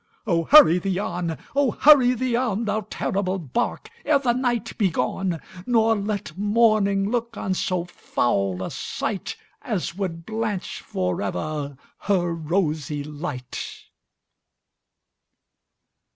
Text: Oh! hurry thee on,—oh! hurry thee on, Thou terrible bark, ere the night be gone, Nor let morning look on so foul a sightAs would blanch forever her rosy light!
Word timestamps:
Oh! 0.25 0.45
hurry 0.45 0.79
thee 0.79 0.97
on,—oh! 0.97 1.71
hurry 1.79 2.15
thee 2.15 2.35
on, 2.35 2.65
Thou 2.65 2.87
terrible 2.89 3.37
bark, 3.37 3.87
ere 4.03 4.17
the 4.17 4.33
night 4.33 4.75
be 4.79 4.89
gone, 4.89 5.39
Nor 5.67 5.95
let 5.95 6.35
morning 6.35 7.11
look 7.11 7.37
on 7.37 7.53
so 7.53 7.85
foul 7.85 8.63
a 8.63 8.71
sightAs 8.71 9.93
would 9.95 10.25
blanch 10.25 10.81
forever 10.81 11.77
her 11.99 12.33
rosy 12.33 13.03
light! 13.03 13.63